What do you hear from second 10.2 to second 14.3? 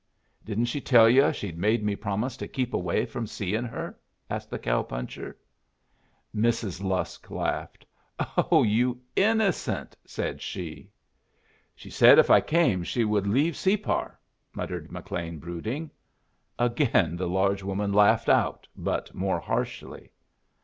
she. "She said if I came she would leave Separ,"